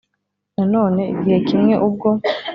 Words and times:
Nanone 0.55 1.01
igihe 1.13 1.37
kimwe 1.47 1.73
ubwo 1.87 2.09